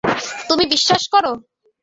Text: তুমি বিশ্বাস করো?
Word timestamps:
তুমি 0.49 0.63
বিশ্বাস 0.73 1.03
করো? 1.13 1.31